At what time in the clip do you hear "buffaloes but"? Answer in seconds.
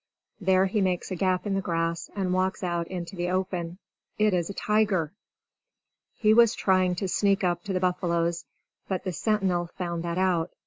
7.79-9.03